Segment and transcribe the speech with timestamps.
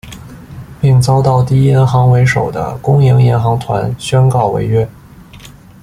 [0.81, 4.89] 并遭到第一银行为首的公营银行团宣告违约。